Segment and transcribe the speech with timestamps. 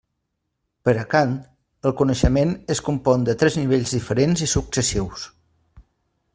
[0.87, 1.35] Per a Kant
[1.89, 5.31] el coneixement es compon de tres nivells diferents i successius.